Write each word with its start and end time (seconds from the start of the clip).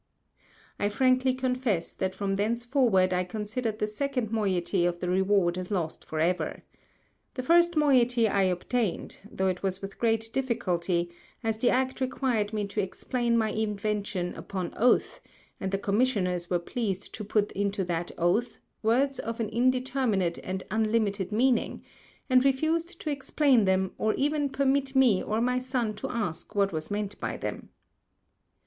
I 0.79 0.89
frankly 0.89 1.35
confess 1.35 1.93
that 1.93 2.15
from 2.15 2.35
thenceforward 2.35 3.13
I 3.13 3.23
considered 3.23 3.77
the 3.77 3.85
second 3.85 4.31
Moiety 4.31 4.83
of 4.83 4.99
the 4.99 5.07
Reward 5.11 5.59
as 5.59 5.69
lost 5.69 6.05
for 6.05 6.19
ever. 6.19 6.63
The 7.35 7.43
first 7.43 7.75
Moiety 7.75 8.27
I 8.27 8.41
obtained, 8.45 9.19
thoŌĆÖ 9.31 9.51
it 9.51 9.61
was 9.61 9.79
with 9.79 9.99
great 9.99 10.33
Difficulty, 10.33 11.11
as 11.43 11.59
the 11.59 11.69
Act 11.69 12.01
required 12.01 12.51
me 12.51 12.65
to 12.65 12.81
explain 12.81 13.37
my 13.37 13.51
Invention 13.51 14.33
upon 14.33 14.73
Oath, 14.75 15.21
and 15.59 15.71
the 15.71 15.77
Commissioners 15.77 16.49
were 16.49 16.57
pleased 16.57 17.13
to 17.13 17.23
put 17.23 17.51
into 17.51 17.83
that 17.83 18.09
Oath, 18.17 18.57
Words 18.81 19.19
of 19.19 19.39
an 19.39 19.49
indeterminate 19.49 20.39
and 20.43 20.63
unlimited 20.71 21.31
Meaning, 21.31 21.83
and 22.27 22.43
refused 22.43 22.99
to 23.01 23.11
explain 23.11 23.65
them, 23.65 23.91
or 23.99 24.15
even 24.15 24.49
permit 24.49 24.95
me 24.95 25.21
or 25.21 25.41
my 25.41 25.59
Son 25.59 25.93
to 25.97 26.09
ask 26.09 26.55
what 26.55 26.73
was 26.73 26.89
meant 26.89 27.19
by 27.19 27.37
them. 27.37 27.69